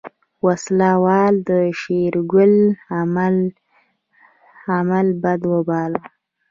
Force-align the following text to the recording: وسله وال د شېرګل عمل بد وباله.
وسله 0.45 0.91
وال 1.05 1.33
د 1.49 1.51
شېرګل 1.79 2.53
عمل 4.71 5.07
بد 5.23 5.41
وباله. 5.51 6.01